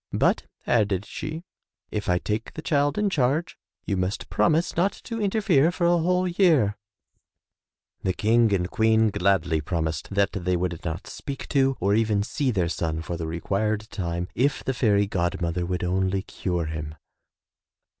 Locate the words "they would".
10.31-10.83